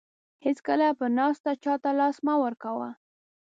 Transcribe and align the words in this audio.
هیڅکله 0.45 0.87
په 0.99 1.05
ناسته 1.17 1.49
چاته 1.63 1.91
لاس 1.99 2.17
مه 2.25 2.33
ورکوه. 2.43 2.89